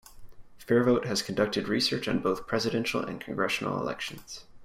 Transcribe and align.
FairVote 0.65 1.05
has 1.05 1.21
conducted 1.21 1.67
research 1.67 2.07
on 2.07 2.21
both 2.23 2.47
presidential 2.47 3.05
and 3.05 3.21
Congressional 3.21 3.79
elections. 3.79 4.45